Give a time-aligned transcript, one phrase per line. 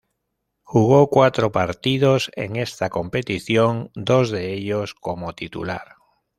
[0.63, 5.97] Jugó cuatro partidos en esta competición, dos de ellos como titular.